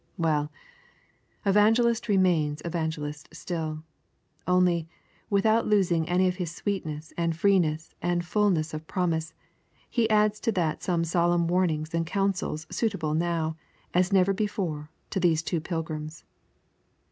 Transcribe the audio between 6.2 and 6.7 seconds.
of his